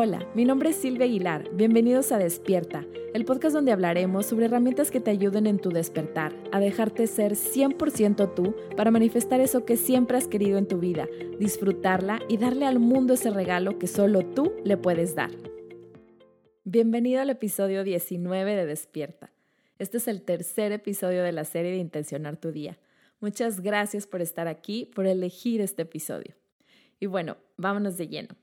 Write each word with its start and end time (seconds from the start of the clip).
Hola, 0.00 0.24
mi 0.32 0.44
nombre 0.44 0.70
es 0.70 0.76
Silvia 0.76 1.06
Aguilar. 1.06 1.50
Bienvenidos 1.54 2.12
a 2.12 2.18
Despierta, 2.18 2.86
el 3.14 3.24
podcast 3.24 3.52
donde 3.52 3.72
hablaremos 3.72 4.26
sobre 4.26 4.44
herramientas 4.44 4.92
que 4.92 5.00
te 5.00 5.10
ayuden 5.10 5.48
en 5.48 5.58
tu 5.58 5.70
despertar, 5.70 6.32
a 6.52 6.60
dejarte 6.60 7.08
ser 7.08 7.32
100% 7.32 8.32
tú 8.32 8.54
para 8.76 8.92
manifestar 8.92 9.40
eso 9.40 9.64
que 9.64 9.76
siempre 9.76 10.16
has 10.16 10.28
querido 10.28 10.56
en 10.56 10.68
tu 10.68 10.78
vida, 10.78 11.08
disfrutarla 11.40 12.20
y 12.28 12.36
darle 12.36 12.66
al 12.66 12.78
mundo 12.78 13.14
ese 13.14 13.30
regalo 13.30 13.80
que 13.80 13.88
solo 13.88 14.24
tú 14.24 14.52
le 14.62 14.76
puedes 14.76 15.16
dar. 15.16 15.32
Bienvenido 16.62 17.20
al 17.20 17.30
episodio 17.30 17.82
19 17.82 18.54
de 18.54 18.66
Despierta. 18.66 19.32
Este 19.80 19.96
es 19.96 20.06
el 20.06 20.22
tercer 20.22 20.70
episodio 20.70 21.24
de 21.24 21.32
la 21.32 21.44
serie 21.44 21.72
de 21.72 21.78
Intencionar 21.78 22.36
tu 22.36 22.52
Día. 22.52 22.78
Muchas 23.18 23.62
gracias 23.62 24.06
por 24.06 24.22
estar 24.22 24.46
aquí, 24.46 24.92
por 24.94 25.08
elegir 25.08 25.60
este 25.60 25.82
episodio. 25.82 26.36
Y 27.00 27.06
bueno, 27.06 27.36
vámonos 27.56 27.96
de 27.96 28.06
lleno 28.06 28.36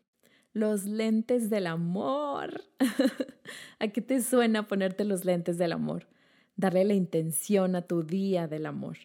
los 0.55 0.85
lentes 0.85 1.49
del 1.49 1.67
amor. 1.67 2.61
¿A 3.79 3.89
qué 3.89 4.01
te 4.01 4.21
suena 4.21 4.67
ponerte 4.69 5.03
los 5.03 5.25
lentes 5.25 5.57
del 5.57 5.73
amor? 5.73 6.07
Darle 6.55 6.85
la 6.85 6.93
intención 6.93 7.75
a 7.75 7.81
tu 7.81 8.03
día 8.03 8.47
del 8.47 8.65
amor. 8.65 8.97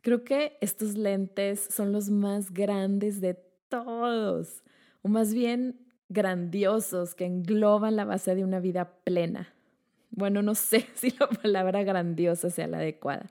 Creo 0.00 0.24
que 0.24 0.56
estos 0.62 0.96
lentes 0.96 1.60
son 1.70 1.92
los 1.92 2.08
más 2.08 2.54
grandes 2.54 3.20
de 3.20 3.34
todos, 3.68 4.62
o 5.02 5.08
más 5.08 5.34
bien 5.34 5.78
grandiosos, 6.08 7.14
que 7.14 7.26
engloban 7.26 7.94
la 7.94 8.06
base 8.06 8.34
de 8.34 8.42
una 8.42 8.58
vida 8.58 8.94
plena. 9.04 9.52
Bueno, 10.10 10.40
no 10.40 10.54
sé 10.54 10.86
si 10.94 11.10
la 11.20 11.28
palabra 11.28 11.82
grandiosa 11.82 12.48
sea 12.48 12.66
la 12.66 12.78
adecuada, 12.78 13.26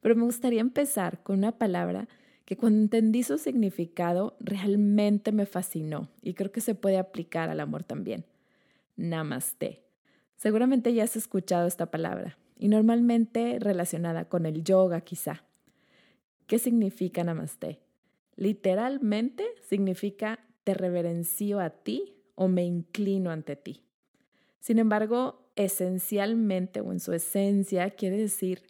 pero 0.00 0.16
me 0.16 0.24
gustaría 0.24 0.60
empezar 0.60 1.22
con 1.22 1.38
una 1.38 1.52
palabra 1.52 2.08
que 2.48 2.56
cuando 2.56 2.80
entendí 2.80 3.24
su 3.24 3.36
significado 3.36 4.34
realmente 4.40 5.32
me 5.32 5.44
fascinó 5.44 6.08
y 6.22 6.32
creo 6.32 6.50
que 6.50 6.62
se 6.62 6.74
puede 6.74 6.96
aplicar 6.96 7.50
al 7.50 7.60
amor 7.60 7.84
también. 7.84 8.24
Namaste. 8.96 9.82
Seguramente 10.34 10.94
ya 10.94 11.04
has 11.04 11.14
escuchado 11.14 11.66
esta 11.66 11.90
palabra 11.90 12.38
y 12.56 12.68
normalmente 12.68 13.58
relacionada 13.60 14.30
con 14.30 14.46
el 14.46 14.64
yoga 14.64 15.02
quizá. 15.02 15.44
¿Qué 16.46 16.58
significa 16.58 17.22
Namaste? 17.22 17.80
Literalmente 18.34 19.44
significa 19.68 20.40
te 20.64 20.72
reverencio 20.72 21.60
a 21.60 21.68
ti 21.68 22.14
o 22.34 22.48
me 22.48 22.64
inclino 22.64 23.30
ante 23.30 23.56
ti. 23.56 23.84
Sin 24.58 24.78
embargo, 24.78 25.50
esencialmente 25.54 26.80
o 26.80 26.92
en 26.92 27.00
su 27.00 27.12
esencia 27.12 27.90
quiere 27.90 28.16
decir 28.16 28.62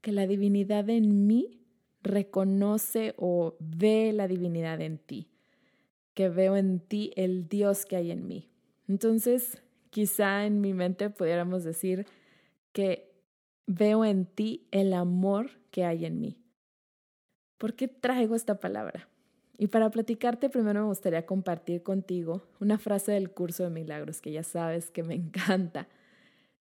que 0.00 0.12
la 0.12 0.26
divinidad 0.26 0.88
en 0.88 1.26
mí 1.26 1.65
reconoce 2.06 3.14
o 3.16 3.56
ve 3.60 4.12
la 4.12 4.28
divinidad 4.28 4.80
en 4.80 4.98
ti, 4.98 5.28
que 6.14 6.28
veo 6.28 6.56
en 6.56 6.80
ti 6.80 7.12
el 7.16 7.48
Dios 7.48 7.84
que 7.84 7.96
hay 7.96 8.10
en 8.10 8.26
mí. 8.26 8.48
Entonces, 8.88 9.62
quizá 9.90 10.46
en 10.46 10.60
mi 10.60 10.72
mente 10.74 11.10
pudiéramos 11.10 11.64
decir 11.64 12.06
que 12.72 13.12
veo 13.66 14.04
en 14.04 14.26
ti 14.26 14.66
el 14.70 14.92
amor 14.92 15.50
que 15.70 15.84
hay 15.84 16.04
en 16.04 16.20
mí. 16.20 16.40
¿Por 17.58 17.74
qué 17.74 17.88
traigo 17.88 18.34
esta 18.34 18.60
palabra? 18.60 19.08
Y 19.58 19.68
para 19.68 19.90
platicarte, 19.90 20.50
primero 20.50 20.82
me 20.82 20.88
gustaría 20.88 21.24
compartir 21.24 21.82
contigo 21.82 22.46
una 22.60 22.78
frase 22.78 23.12
del 23.12 23.30
curso 23.30 23.64
de 23.64 23.70
milagros 23.70 24.20
que 24.20 24.32
ya 24.32 24.42
sabes 24.42 24.90
que 24.90 25.02
me 25.02 25.14
encanta. 25.16 25.88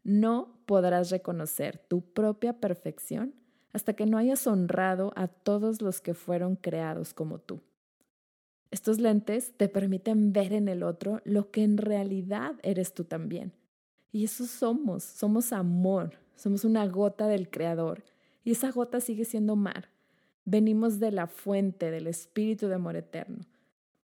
No 0.03 0.57
podrás 0.65 1.09
reconocer 1.09 1.77
tu 1.77 2.01
propia 2.01 2.53
perfección 2.53 3.33
hasta 3.75 3.91
que 3.91 4.05
no 4.05 4.17
hayas 4.17 4.47
honrado 4.47 5.11
a 5.17 5.27
todos 5.27 5.81
los 5.81 5.99
que 5.99 6.13
fueron 6.13 6.55
creados 6.55 7.13
como 7.13 7.39
tú. 7.39 7.59
Estos 8.71 8.99
lentes 8.99 9.51
te 9.57 9.67
permiten 9.67 10.31
ver 10.31 10.53
en 10.53 10.69
el 10.69 10.81
otro 10.81 11.21
lo 11.25 11.51
que 11.51 11.63
en 11.63 11.75
realidad 11.75 12.55
eres 12.63 12.93
tú 12.93 13.03
también. 13.03 13.51
Y 14.13 14.23
eso 14.23 14.45
somos, 14.45 15.03
somos 15.03 15.51
amor, 15.51 16.13
somos 16.37 16.63
una 16.63 16.87
gota 16.87 17.27
del 17.27 17.49
Creador. 17.49 18.05
Y 18.45 18.51
esa 18.51 18.71
gota 18.71 19.01
sigue 19.01 19.25
siendo 19.25 19.57
mar. 19.57 19.89
Venimos 20.45 21.01
de 21.01 21.11
la 21.11 21.27
fuente, 21.27 21.91
del 21.91 22.07
espíritu 22.07 22.69
de 22.69 22.75
amor 22.75 22.95
eterno. 22.95 23.45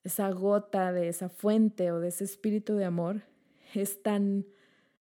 Esa 0.04 0.30
gota 0.32 0.92
de 0.92 1.08
esa 1.08 1.30
fuente 1.30 1.94
o 1.94 2.02
de 2.02 2.10
ese 2.10 2.26
espíritu 2.26 2.76
de 2.76 2.84
amor 2.84 3.22
es 3.74 4.04
tan 4.04 4.46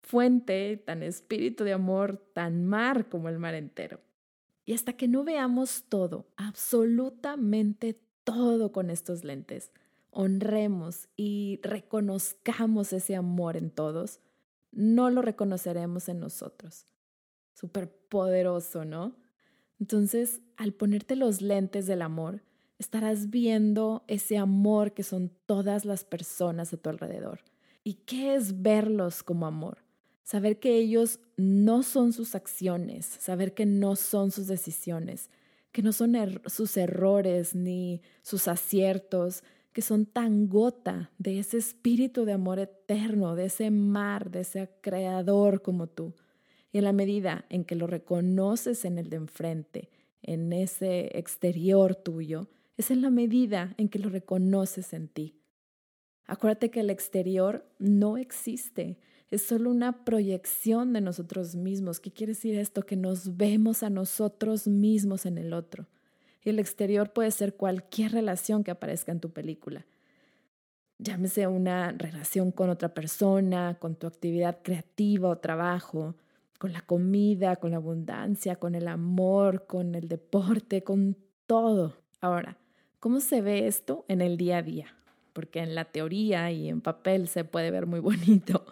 fuente, 0.03 0.78
tan 0.78 1.01
espíritu 1.01 1.63
de 1.63 1.73
amor, 1.73 2.22
tan 2.34 2.67
mar 2.67 3.09
como 3.09 3.29
el 3.29 3.40
mar 3.40 3.56
entero. 3.56 4.00
Y 4.67 4.73
hasta 4.73 4.97
que 4.97 5.07
no 5.07 5.23
veamos 5.23 5.85
todo, 5.88 6.28
absolutamente 6.35 7.97
todo 8.25 8.73
con 8.73 8.89
estos 8.89 9.23
lentes, 9.23 9.72
honremos 10.11 11.07
y 11.16 11.61
reconozcamos 11.63 12.91
ese 12.91 13.16
amor 13.16 13.55
en 13.55 13.72
todos, 13.72 14.19
no 14.73 15.09
lo 15.09 15.22
reconoceremos 15.22 16.09
en 16.09 16.19
nosotros. 16.19 16.85
Súper 17.53 17.89
poderoso, 18.09 18.83
¿no? 18.83 19.16
Entonces, 19.79 20.41
al 20.57 20.73
ponerte 20.73 21.16
los 21.16 21.41
lentes 21.41 21.85
del 21.88 22.01
amor, 22.01 22.44
estarás 22.78 23.29
viendo 23.29 24.03
ese 24.09 24.38
amor 24.38 24.94
que 24.94 25.03
son 25.03 25.31
todas 25.45 25.85
las 25.85 26.03
personas 26.03 26.73
a 26.73 26.78
tu 26.78 26.89
alrededor. 26.89 27.39
¿Y 27.85 27.94
qué 27.94 28.35
es 28.35 28.61
verlos 28.61 29.23
como 29.23 29.45
amor? 29.45 29.86
Saber 30.27 30.59
que 30.59 30.75
ellos 30.75 31.21
no 31.38 31.83
son 31.83 32.11
sus 32.11 32.35
acciones, 32.35 33.05
saber 33.05 33.53
que 33.53 33.65
no 33.65 33.95
son 33.95 34.31
sus 34.31 34.47
decisiones, 34.47 35.29
que 35.71 35.81
no 35.81 35.93
son 35.93 36.15
er 36.15 36.41
sus 36.47 36.75
errores 36.75 37.55
ni 37.55 38.01
sus 38.23 38.49
aciertos, 38.49 39.41
que 39.71 39.81
son 39.81 40.05
tan 40.05 40.49
gota 40.49 41.11
de 41.17 41.39
ese 41.39 41.55
espíritu 41.55 42.25
de 42.25 42.33
amor 42.33 42.59
eterno, 42.59 43.37
de 43.37 43.45
ese 43.45 43.71
mar, 43.71 44.29
de 44.29 44.41
ese 44.41 44.69
creador 44.81 45.61
como 45.61 45.87
tú. 45.87 46.13
Y 46.73 46.79
en 46.79 46.83
la 46.83 46.91
medida 46.91 47.45
en 47.47 47.63
que 47.63 47.75
lo 47.75 47.87
reconoces 47.87 48.83
en 48.83 48.97
el 48.97 49.09
de 49.09 49.16
enfrente, 49.16 49.89
en 50.21 50.51
ese 50.51 51.17
exterior 51.17 51.95
tuyo, 51.95 52.49
es 52.75 52.91
en 52.91 53.01
la 53.01 53.11
medida 53.11 53.75
en 53.77 53.87
que 53.87 53.99
lo 53.99 54.09
reconoces 54.09 54.91
en 54.91 55.07
ti. 55.07 55.37
Acuérdate 56.25 56.69
que 56.69 56.81
el 56.81 56.89
exterior 56.89 57.66
no 57.79 58.17
existe, 58.17 58.99
es 59.29 59.41
solo 59.41 59.69
una 59.69 60.05
proyección 60.05 60.93
de 60.93 61.01
nosotros 61.01 61.55
mismos. 61.55 61.99
¿Qué 61.99 62.11
quiere 62.11 62.33
decir 62.33 62.57
esto? 62.57 62.83
Que 62.83 62.95
nos 62.95 63.38
vemos 63.38 63.83
a 63.83 63.89
nosotros 63.89 64.67
mismos 64.67 65.25
en 65.25 65.38
el 65.38 65.53
otro. 65.53 65.88
Y 66.43 66.49
el 66.49 66.59
exterior 66.59 67.11
puede 67.11 67.31
ser 67.31 67.55
cualquier 67.55 68.13
relación 68.13 68.63
que 68.63 68.71
aparezca 68.71 69.11
en 69.11 69.19
tu 69.19 69.31
película. 69.31 69.85
Llámese 70.99 71.45
una 71.45 71.91
relación 71.91 72.51
con 72.51 72.69
otra 72.69 72.93
persona, 72.93 73.77
con 73.79 73.95
tu 73.95 74.07
actividad 74.07 74.59
creativa 74.63 75.29
o 75.29 75.37
trabajo, 75.37 76.16
con 76.57 76.73
la 76.73 76.81
comida, 76.81 77.57
con 77.57 77.71
la 77.71 77.77
abundancia, 77.77 78.55
con 78.55 78.75
el 78.75 78.87
amor, 78.87 79.67
con 79.67 79.93
el 79.93 80.07
deporte, 80.07 80.83
con 80.83 81.17
todo. 81.45 81.97
Ahora, 82.19 82.57
¿cómo 82.99 83.19
se 83.19 83.41
ve 83.41 83.67
esto 83.67 84.05
en 84.07 84.21
el 84.21 84.37
día 84.37 84.57
a 84.57 84.63
día? 84.63 84.95
Porque 85.33 85.59
en 85.59 85.75
la 85.75 85.85
teoría 85.85 86.51
y 86.51 86.69
en 86.69 86.81
papel 86.81 87.27
se 87.27 87.43
puede 87.43 87.69
ver 87.69 87.85
muy 87.85 87.99
bonito, 87.99 88.66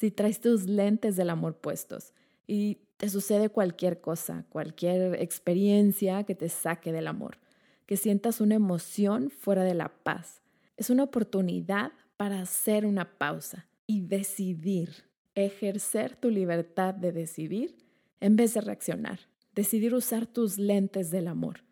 si 0.00 0.10
traes 0.10 0.40
tus 0.40 0.64
lentes 0.64 1.14
del 1.16 1.28
amor 1.28 1.58
puestos 1.58 2.14
y 2.46 2.78
te 2.96 3.10
sucede 3.10 3.50
cualquier 3.50 4.00
cosa, 4.00 4.46
cualquier 4.48 5.20
experiencia 5.20 6.24
que 6.24 6.34
te 6.34 6.48
saque 6.48 6.90
del 6.90 7.06
amor, 7.06 7.36
que 7.84 7.98
sientas 7.98 8.40
una 8.40 8.54
emoción 8.54 9.28
fuera 9.28 9.62
de 9.62 9.74
la 9.74 9.90
paz. 9.90 10.40
Es 10.78 10.88
una 10.88 11.02
oportunidad 11.02 11.92
para 12.16 12.40
hacer 12.40 12.86
una 12.86 13.18
pausa 13.18 13.68
y 13.86 14.00
decidir, 14.00 15.04
ejercer 15.34 16.16
tu 16.16 16.30
libertad 16.30 16.94
de 16.94 17.12
decidir 17.12 17.76
en 18.20 18.36
vez 18.36 18.54
de 18.54 18.62
reaccionar, 18.62 19.20
decidir 19.54 19.94
usar 19.94 20.26
tus 20.26 20.56
lentes 20.56 21.10
del 21.10 21.28
amor. 21.28 21.62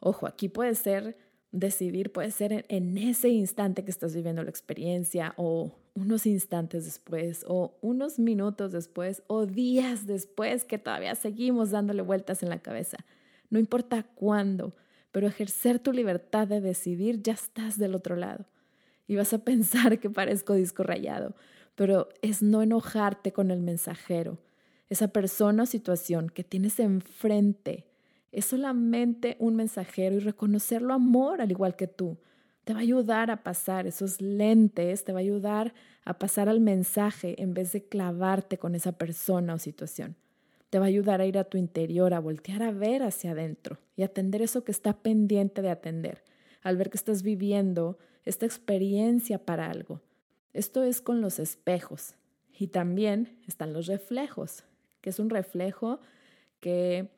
Ojo, 0.00 0.26
aquí 0.26 0.48
puede 0.48 0.74
ser 0.74 1.18
decidir, 1.52 2.12
puede 2.12 2.30
ser 2.30 2.64
en 2.70 2.96
ese 2.96 3.28
instante 3.28 3.84
que 3.84 3.90
estás 3.90 4.14
viviendo 4.14 4.42
la 4.42 4.50
experiencia 4.50 5.34
o 5.36 5.78
unos 5.98 6.26
instantes 6.26 6.84
después 6.84 7.44
o 7.46 7.76
unos 7.80 8.18
minutos 8.18 8.72
después 8.72 9.22
o 9.26 9.46
días 9.46 10.06
después 10.06 10.64
que 10.64 10.78
todavía 10.78 11.14
seguimos 11.14 11.70
dándole 11.70 12.02
vueltas 12.02 12.42
en 12.42 12.48
la 12.48 12.60
cabeza. 12.60 12.98
No 13.50 13.58
importa 13.58 14.02
cuándo, 14.02 14.74
pero 15.12 15.26
ejercer 15.26 15.78
tu 15.78 15.92
libertad 15.92 16.46
de 16.46 16.60
decidir 16.60 17.22
ya 17.22 17.32
estás 17.32 17.78
del 17.78 17.94
otro 17.94 18.16
lado. 18.16 18.46
Y 19.06 19.16
vas 19.16 19.32
a 19.32 19.44
pensar 19.44 19.98
que 19.98 20.10
parezco 20.10 20.54
disco 20.54 20.82
rayado, 20.82 21.34
pero 21.74 22.08
es 22.22 22.42
no 22.42 22.62
enojarte 22.62 23.32
con 23.32 23.50
el 23.50 23.60
mensajero, 23.60 24.38
esa 24.88 25.08
persona 25.08 25.64
o 25.64 25.66
situación 25.66 26.30
que 26.30 26.44
tienes 26.44 26.80
enfrente. 26.80 27.86
Es 28.32 28.46
solamente 28.46 29.36
un 29.38 29.56
mensajero 29.56 30.16
y 30.16 30.20
reconocerlo 30.20 30.94
amor 30.94 31.40
al 31.40 31.50
igual 31.50 31.76
que 31.76 31.86
tú 31.86 32.18
te 32.68 32.74
va 32.74 32.80
a 32.80 32.82
ayudar 32.82 33.30
a 33.30 33.42
pasar 33.42 33.86
esos 33.86 34.20
lentes, 34.20 35.02
te 35.02 35.14
va 35.14 35.20
a 35.20 35.22
ayudar 35.22 35.72
a 36.04 36.18
pasar 36.18 36.50
al 36.50 36.60
mensaje 36.60 37.40
en 37.40 37.54
vez 37.54 37.72
de 37.72 37.82
clavarte 37.82 38.58
con 38.58 38.74
esa 38.74 38.92
persona 38.92 39.54
o 39.54 39.58
situación. 39.58 40.16
Te 40.68 40.78
va 40.78 40.84
a 40.84 40.88
ayudar 40.88 41.22
a 41.22 41.24
ir 41.24 41.38
a 41.38 41.44
tu 41.44 41.56
interior, 41.56 42.12
a 42.12 42.18
voltear 42.18 42.62
a 42.62 42.70
ver 42.70 43.02
hacia 43.02 43.30
adentro 43.30 43.78
y 43.96 44.02
atender 44.02 44.42
eso 44.42 44.64
que 44.64 44.72
está 44.72 44.92
pendiente 44.92 45.62
de 45.62 45.70
atender, 45.70 46.22
al 46.60 46.76
ver 46.76 46.90
que 46.90 46.98
estás 46.98 47.22
viviendo 47.22 47.96
esta 48.26 48.44
experiencia 48.44 49.46
para 49.46 49.70
algo. 49.70 50.02
Esto 50.52 50.82
es 50.82 51.00
con 51.00 51.22
los 51.22 51.38
espejos. 51.38 52.16
Y 52.52 52.66
también 52.66 53.38
están 53.46 53.72
los 53.72 53.86
reflejos, 53.86 54.64
que 55.00 55.08
es 55.08 55.18
un 55.18 55.30
reflejo 55.30 56.00
que 56.60 57.08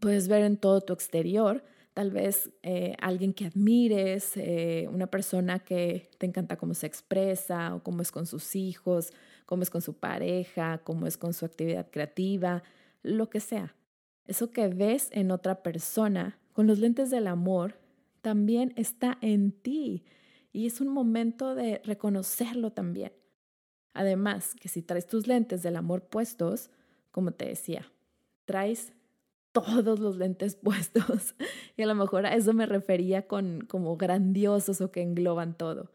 puedes 0.00 0.28
ver 0.28 0.44
en 0.44 0.56
todo 0.56 0.80
tu 0.80 0.94
exterior, 0.94 1.62
tal 1.96 2.10
vez 2.10 2.50
eh, 2.62 2.94
alguien 3.00 3.32
que 3.32 3.46
admires, 3.46 4.36
eh, 4.36 4.86
una 4.92 5.06
persona 5.06 5.60
que 5.60 6.10
te 6.18 6.26
encanta 6.26 6.58
cómo 6.58 6.74
se 6.74 6.86
expresa 6.86 7.74
o 7.74 7.82
cómo 7.82 8.02
es 8.02 8.12
con 8.12 8.26
sus 8.26 8.54
hijos, 8.54 9.14
cómo 9.46 9.62
es 9.62 9.70
con 9.70 9.80
su 9.80 9.94
pareja, 9.94 10.82
cómo 10.84 11.06
es 11.06 11.16
con 11.16 11.32
su 11.32 11.46
actividad 11.46 11.90
creativa, 11.90 12.62
lo 13.02 13.30
que 13.30 13.40
sea. 13.40 13.74
Eso 14.26 14.50
que 14.50 14.68
ves 14.68 15.08
en 15.10 15.30
otra 15.30 15.62
persona 15.62 16.38
con 16.52 16.66
los 16.66 16.80
lentes 16.80 17.08
del 17.08 17.26
amor 17.26 17.78
también 18.20 18.74
está 18.76 19.16
en 19.22 19.52
ti 19.52 20.04
y 20.52 20.66
es 20.66 20.82
un 20.82 20.88
momento 20.88 21.54
de 21.54 21.80
reconocerlo 21.82 22.72
también. 22.72 23.14
Además, 23.94 24.54
que 24.60 24.68
si 24.68 24.82
traes 24.82 25.06
tus 25.06 25.26
lentes 25.26 25.62
del 25.62 25.76
amor 25.76 26.02
puestos, 26.10 26.68
como 27.10 27.30
te 27.30 27.46
decía, 27.46 27.90
traes 28.44 28.92
todos 29.56 30.00
los 30.00 30.18
lentes 30.18 30.54
puestos. 30.62 31.34
Y 31.76 31.82
a 31.82 31.86
lo 31.86 31.94
mejor 31.94 32.26
a 32.26 32.34
eso 32.34 32.52
me 32.52 32.66
refería 32.66 33.26
con 33.26 33.62
como 33.62 33.96
grandiosos 33.96 34.82
o 34.82 34.90
que 34.90 35.00
engloban 35.00 35.56
todo. 35.56 35.90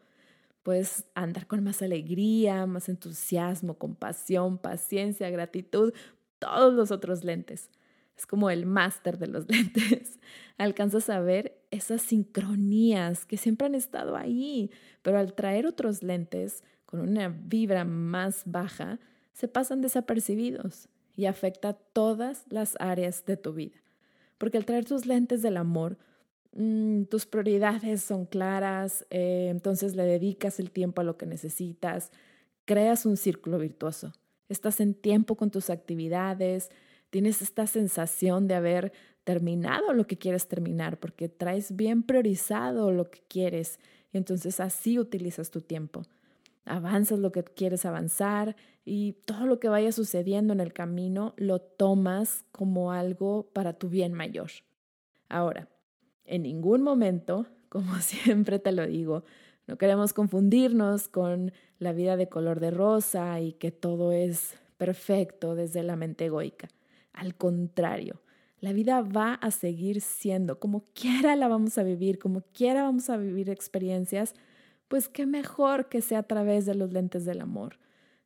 Puedes 0.64 1.04
andar 1.14 1.46
con 1.46 1.62
más 1.62 1.80
alegría, 1.80 2.66
más 2.66 2.88
entusiasmo, 2.88 3.78
compasión, 3.78 4.58
paciencia, 4.58 5.30
gratitud, 5.30 5.92
todos 6.40 6.74
los 6.74 6.90
otros 6.90 7.22
lentes. 7.22 7.70
Es 8.16 8.26
como 8.26 8.50
el 8.50 8.66
máster 8.66 9.18
de 9.18 9.28
los 9.28 9.48
lentes. 9.48 10.18
Alcanzas 10.58 11.08
a 11.08 11.20
ver 11.20 11.60
esas 11.70 12.02
sincronías 12.02 13.24
que 13.24 13.36
siempre 13.36 13.66
han 13.66 13.76
estado 13.76 14.16
ahí, 14.16 14.72
pero 15.02 15.18
al 15.18 15.34
traer 15.34 15.66
otros 15.66 16.02
lentes 16.02 16.64
con 16.84 17.00
una 17.00 17.28
vibra 17.28 17.84
más 17.84 18.42
baja, 18.44 18.98
se 19.32 19.46
pasan 19.46 19.80
desapercibidos 19.80 20.88
y 21.16 21.26
afecta 21.26 21.74
todas 21.74 22.44
las 22.48 22.76
áreas 22.80 23.24
de 23.24 23.36
tu 23.36 23.52
vida. 23.52 23.76
Porque 24.38 24.58
al 24.58 24.64
traer 24.64 24.84
tus 24.84 25.06
lentes 25.06 25.42
del 25.42 25.56
amor, 25.56 25.98
mm, 26.52 27.04
tus 27.04 27.26
prioridades 27.26 28.02
son 28.02 28.26
claras, 28.26 29.06
eh, 29.10 29.48
entonces 29.50 29.94
le 29.94 30.04
dedicas 30.04 30.58
el 30.58 30.70
tiempo 30.70 31.00
a 31.00 31.04
lo 31.04 31.16
que 31.16 31.26
necesitas, 31.26 32.10
creas 32.64 33.06
un 33.06 33.16
círculo 33.16 33.58
virtuoso, 33.58 34.12
estás 34.48 34.80
en 34.80 34.94
tiempo 34.94 35.36
con 35.36 35.50
tus 35.50 35.70
actividades, 35.70 36.70
tienes 37.10 37.42
esta 37.42 37.66
sensación 37.66 38.48
de 38.48 38.54
haber 38.54 38.92
terminado 39.24 39.92
lo 39.92 40.06
que 40.06 40.18
quieres 40.18 40.48
terminar, 40.48 40.98
porque 40.98 41.28
traes 41.28 41.76
bien 41.76 42.02
priorizado 42.02 42.90
lo 42.90 43.10
que 43.10 43.22
quieres 43.28 43.78
y 44.12 44.18
entonces 44.18 44.60
así 44.60 44.98
utilizas 44.98 45.50
tu 45.50 45.60
tiempo 45.60 46.02
avanzas 46.64 47.18
lo 47.18 47.32
que 47.32 47.42
quieres 47.44 47.84
avanzar 47.84 48.56
y 48.84 49.14
todo 49.24 49.46
lo 49.46 49.60
que 49.60 49.68
vaya 49.68 49.92
sucediendo 49.92 50.52
en 50.52 50.60
el 50.60 50.72
camino 50.72 51.34
lo 51.36 51.60
tomas 51.60 52.44
como 52.52 52.92
algo 52.92 53.48
para 53.52 53.74
tu 53.74 53.88
bien 53.88 54.12
mayor. 54.12 54.50
Ahora, 55.28 55.68
en 56.24 56.42
ningún 56.42 56.82
momento, 56.82 57.46
como 57.68 57.96
siempre 57.96 58.58
te 58.58 58.72
lo 58.72 58.86
digo, 58.86 59.24
no 59.66 59.78
queremos 59.78 60.12
confundirnos 60.12 61.08
con 61.08 61.52
la 61.78 61.92
vida 61.92 62.16
de 62.16 62.28
color 62.28 62.60
de 62.60 62.70
rosa 62.70 63.40
y 63.40 63.52
que 63.52 63.70
todo 63.70 64.12
es 64.12 64.54
perfecto 64.76 65.54
desde 65.54 65.82
la 65.82 65.96
mente 65.96 66.26
egoica. 66.26 66.68
Al 67.12 67.36
contrario, 67.36 68.20
la 68.60 68.72
vida 68.72 69.02
va 69.02 69.34
a 69.34 69.50
seguir 69.50 70.00
siendo 70.00 70.58
como 70.58 70.84
quiera 70.94 71.36
la 71.36 71.48
vamos 71.48 71.78
a 71.78 71.82
vivir, 71.82 72.18
como 72.18 72.42
quiera 72.52 72.82
vamos 72.82 73.10
a 73.10 73.16
vivir 73.16 73.50
experiencias 73.50 74.34
pues 74.92 75.08
qué 75.08 75.24
mejor 75.24 75.88
que 75.88 76.02
sea 76.02 76.18
a 76.18 76.22
través 76.24 76.66
de 76.66 76.74
los 76.74 76.92
lentes 76.92 77.24
del 77.24 77.40
amor. 77.40 77.78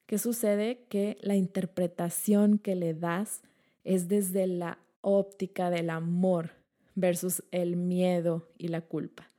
¿Qué 0.07 0.19
sucede? 0.19 0.85
Que 0.89 1.17
la 1.21 1.37
interpretación 1.37 2.59
que 2.59 2.75
le 2.75 2.93
das 2.93 3.43
es 3.85 4.09
desde 4.09 4.49
la 4.49 4.81
óptica 5.01 5.71
del 5.71 5.91
amor 5.91 6.55
versus 6.97 7.45
el 7.53 7.77
miedo 7.77 8.49
y 8.59 8.67
la 8.67 8.81
culpa. 8.81 9.31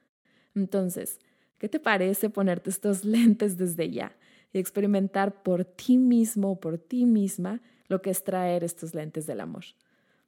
Entonces, 0.55 1.19
¿qué 1.57 1.67
te 1.67 1.81
parece 1.81 2.29
ponerte 2.29 2.69
estos 2.69 3.03
lentes 3.03 3.57
desde 3.57 3.89
ya 3.89 4.15
y 4.53 4.59
experimentar 4.59 5.43
por 5.43 5.65
ti 5.65 5.97
mismo 5.97 6.51
o 6.51 6.59
por 6.61 6.77
ti 6.77 7.05
misma 7.05 7.61
lo 7.89 8.01
que 8.01 8.11
es 8.11 8.23
traer 8.23 8.63
estos 8.63 8.95
lentes 8.95 9.27
del 9.27 9.41
amor? 9.41 9.65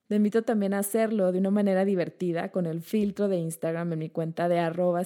Te 0.10 0.18
invito 0.18 0.42
también 0.42 0.74
a 0.74 0.80
hacerlo 0.80 1.32
de 1.32 1.40
una 1.40 1.50
manera 1.50 1.86
divertida 1.86 2.52
con 2.52 2.66
el 2.66 2.82
filtro 2.82 3.30
de 3.30 3.38
Instagram 3.38 3.94
en 3.94 4.00
mi 4.00 4.10
cuenta 4.10 4.50
de 4.50 4.60
arroba 4.60 5.06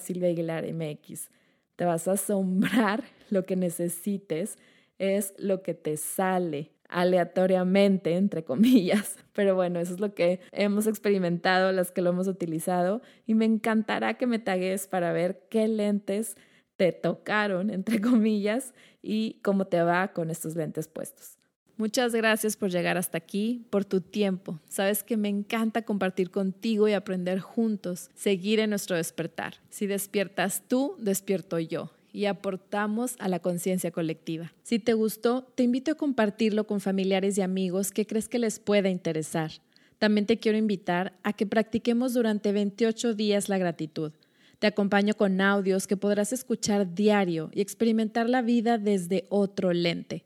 te 1.76 1.84
vas 1.84 2.08
a 2.08 2.12
asombrar, 2.12 3.04
lo 3.30 3.44
que 3.46 3.56
necesites 3.56 4.58
es 4.98 5.34
lo 5.38 5.62
que 5.62 5.74
te 5.74 5.96
sale 5.96 6.70
aleatoriamente, 6.88 8.16
entre 8.16 8.44
comillas. 8.44 9.16
Pero 9.32 9.54
bueno, 9.54 9.80
eso 9.80 9.94
es 9.94 10.00
lo 10.00 10.14
que 10.14 10.40
hemos 10.52 10.86
experimentado, 10.86 11.72
las 11.72 11.90
que 11.90 12.02
lo 12.02 12.10
hemos 12.10 12.28
utilizado, 12.28 13.02
y 13.26 13.34
me 13.34 13.44
encantará 13.44 14.14
que 14.14 14.26
me 14.26 14.38
tagues 14.38 14.86
para 14.86 15.12
ver 15.12 15.46
qué 15.50 15.68
lentes 15.68 16.36
te 16.76 16.92
tocaron, 16.92 17.70
entre 17.70 18.00
comillas, 18.00 18.74
y 19.02 19.40
cómo 19.42 19.66
te 19.66 19.82
va 19.82 20.12
con 20.12 20.30
estos 20.30 20.56
lentes 20.56 20.88
puestos. 20.88 21.33
Muchas 21.76 22.14
gracias 22.14 22.56
por 22.56 22.70
llegar 22.70 22.96
hasta 22.96 23.18
aquí, 23.18 23.64
por 23.70 23.84
tu 23.84 24.00
tiempo. 24.00 24.60
Sabes 24.68 25.02
que 25.02 25.16
me 25.16 25.28
encanta 25.28 25.82
compartir 25.82 26.30
contigo 26.30 26.86
y 26.86 26.92
aprender 26.92 27.40
juntos, 27.40 28.10
seguir 28.14 28.60
en 28.60 28.70
nuestro 28.70 28.96
despertar. 28.96 29.54
Si 29.70 29.88
despiertas 29.88 30.62
tú, 30.68 30.94
despierto 30.98 31.58
yo 31.58 31.90
y 32.12 32.26
aportamos 32.26 33.16
a 33.18 33.28
la 33.28 33.40
conciencia 33.40 33.90
colectiva. 33.90 34.52
Si 34.62 34.78
te 34.78 34.94
gustó, 34.94 35.42
te 35.56 35.64
invito 35.64 35.90
a 35.90 35.96
compartirlo 35.96 36.64
con 36.64 36.80
familiares 36.80 37.36
y 37.38 37.42
amigos 37.42 37.90
que 37.90 38.06
crees 38.06 38.28
que 38.28 38.38
les 38.38 38.60
pueda 38.60 38.88
interesar. 38.88 39.50
También 39.98 40.26
te 40.26 40.38
quiero 40.38 40.56
invitar 40.56 41.18
a 41.24 41.32
que 41.32 41.44
practiquemos 41.44 42.14
durante 42.14 42.52
28 42.52 43.14
días 43.14 43.48
la 43.48 43.58
gratitud. 43.58 44.12
Te 44.60 44.68
acompaño 44.68 45.14
con 45.14 45.40
audios 45.40 45.88
que 45.88 45.96
podrás 45.96 46.32
escuchar 46.32 46.94
diario 46.94 47.50
y 47.52 47.60
experimentar 47.60 48.28
la 48.28 48.42
vida 48.42 48.78
desde 48.78 49.26
otro 49.28 49.72
lente. 49.72 50.24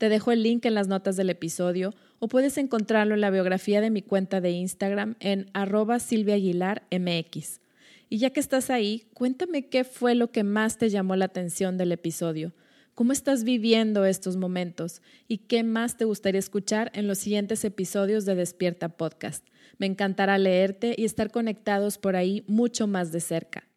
Te 0.00 0.08
dejo 0.08 0.32
el 0.32 0.42
link 0.42 0.64
en 0.64 0.72
las 0.72 0.88
notas 0.88 1.16
del 1.16 1.28
episodio 1.28 1.92
o 2.20 2.28
puedes 2.28 2.56
encontrarlo 2.56 3.12
en 3.12 3.20
la 3.20 3.28
biografía 3.28 3.82
de 3.82 3.90
mi 3.90 4.00
cuenta 4.00 4.40
de 4.40 4.50
Instagram 4.50 5.14
en 5.20 5.50
arroba 5.52 5.98
silviaaguilarmx. 5.98 7.60
Y 8.08 8.16
ya 8.16 8.30
que 8.30 8.40
estás 8.40 8.70
ahí, 8.70 9.04
cuéntame 9.12 9.68
qué 9.68 9.84
fue 9.84 10.14
lo 10.14 10.32
que 10.32 10.42
más 10.42 10.78
te 10.78 10.88
llamó 10.88 11.16
la 11.16 11.26
atención 11.26 11.76
del 11.76 11.92
episodio. 11.92 12.54
¿Cómo 12.94 13.12
estás 13.12 13.44
viviendo 13.44 14.06
estos 14.06 14.38
momentos? 14.38 15.02
¿Y 15.28 15.36
qué 15.36 15.64
más 15.64 15.98
te 15.98 16.06
gustaría 16.06 16.38
escuchar 16.38 16.90
en 16.94 17.06
los 17.06 17.18
siguientes 17.18 17.62
episodios 17.66 18.24
de 18.24 18.36
Despierta 18.36 18.88
Podcast? 18.88 19.46
Me 19.76 19.84
encantará 19.84 20.38
leerte 20.38 20.94
y 20.96 21.04
estar 21.04 21.30
conectados 21.30 21.98
por 21.98 22.16
ahí 22.16 22.42
mucho 22.46 22.86
más 22.86 23.12
de 23.12 23.20
cerca. 23.20 23.69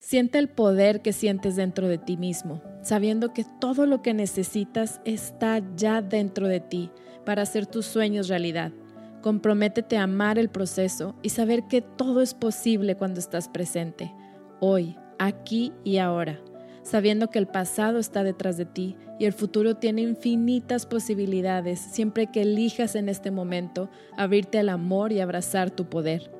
Siente 0.00 0.38
el 0.38 0.48
poder 0.48 1.02
que 1.02 1.12
sientes 1.12 1.56
dentro 1.56 1.86
de 1.86 1.98
ti 1.98 2.16
mismo, 2.16 2.62
sabiendo 2.80 3.34
que 3.34 3.44
todo 3.60 3.84
lo 3.84 4.00
que 4.00 4.14
necesitas 4.14 4.98
está 5.04 5.60
ya 5.76 6.00
dentro 6.00 6.48
de 6.48 6.60
ti 6.60 6.90
para 7.26 7.42
hacer 7.42 7.66
tus 7.66 7.84
sueños 7.84 8.28
realidad. 8.28 8.72
Comprométete 9.20 9.98
a 9.98 10.04
amar 10.04 10.38
el 10.38 10.48
proceso 10.48 11.14
y 11.22 11.28
saber 11.28 11.68
que 11.68 11.82
todo 11.82 12.22
es 12.22 12.32
posible 12.32 12.96
cuando 12.96 13.20
estás 13.20 13.48
presente, 13.48 14.10
hoy, 14.58 14.96
aquí 15.18 15.70
y 15.84 15.98
ahora, 15.98 16.40
sabiendo 16.82 17.28
que 17.28 17.38
el 17.38 17.46
pasado 17.46 17.98
está 17.98 18.24
detrás 18.24 18.56
de 18.56 18.64
ti 18.64 18.96
y 19.18 19.26
el 19.26 19.34
futuro 19.34 19.76
tiene 19.76 20.00
infinitas 20.00 20.86
posibilidades 20.86 21.78
siempre 21.78 22.28
que 22.28 22.40
elijas 22.40 22.94
en 22.94 23.10
este 23.10 23.30
momento 23.30 23.90
abrirte 24.16 24.58
al 24.58 24.70
amor 24.70 25.12
y 25.12 25.20
abrazar 25.20 25.70
tu 25.70 25.90
poder. 25.90 26.39